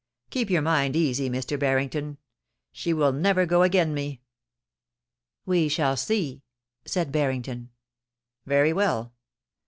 Keep 0.31 0.49
your 0.49 0.63
mind 0.63 0.95
easy, 0.95 1.29
Mr. 1.29 1.61
Harrington; 1.61 2.17
she 2.71 2.91
will 2.91 3.11
never 3.11 3.45
go 3.45 3.61
agen 3.61 3.93
me.' 3.93 4.23
* 4.85 5.45
We 5.45 5.67
shall 5.69 5.95
see,' 5.95 6.41
said 6.85 7.11
Barrington. 7.11 7.69
* 8.07 8.45
Very 8.47 8.73
well 8.73 9.13